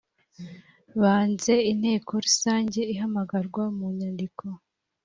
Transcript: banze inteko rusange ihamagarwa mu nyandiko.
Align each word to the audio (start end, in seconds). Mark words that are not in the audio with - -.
banze 1.01 1.53
inteko 1.71 2.11
rusange 2.25 2.81
ihamagarwa 2.93 3.63
mu 3.77 3.85
nyandiko. 3.97 4.45